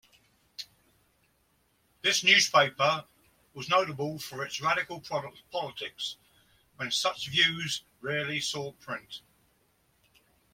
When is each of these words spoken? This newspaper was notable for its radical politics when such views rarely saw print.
This 2.01 2.23
newspaper 2.23 3.05
was 3.53 3.69
notable 3.69 4.17
for 4.17 4.43
its 4.43 4.59
radical 4.59 4.99
politics 5.51 6.17
when 6.77 6.89
such 6.89 7.27
views 7.29 7.83
rarely 8.01 8.39
saw 8.39 8.71
print. 8.71 9.21